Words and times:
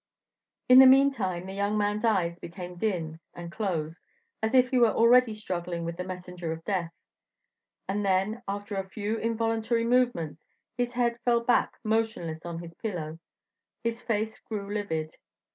In 0.67 0.79
the 0.79 0.87
meantime, 0.87 1.45
the 1.45 1.53
young 1.53 1.77
man's 1.77 2.03
eyes 2.03 2.35
became 2.39 2.73
dim, 2.75 3.19
and 3.35 3.51
closed, 3.51 4.03
as 4.41 4.55
if 4.55 4.69
he 4.69 4.79
were 4.79 4.89
already 4.89 5.35
struggling 5.35 5.85
with 5.85 5.95
the 5.95 6.03
messenger 6.03 6.51
of 6.51 6.65
death; 6.65 6.91
and 7.87 8.03
then, 8.03 8.41
after 8.47 8.77
a 8.77 8.89
few 8.89 9.17
involuntary 9.19 9.83
movements, 9.85 10.43
his 10.75 10.93
head 10.93 11.19
fell 11.23 11.41
back 11.41 11.77
motionless 11.83 12.47
on 12.47 12.57
his 12.57 12.73
pillow; 12.73 13.19
his 13.83 14.01
face 14.01 14.39
grew 14.39 14.73
livid. 14.73 15.11